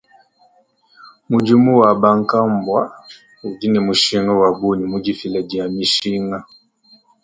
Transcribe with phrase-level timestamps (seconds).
[1.29, 2.81] Mudimu wa bankambua
[3.47, 6.37] udi ne mushinga wa bungi mu difila dia mishinga.